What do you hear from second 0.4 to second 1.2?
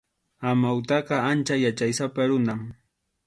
Amawtaqa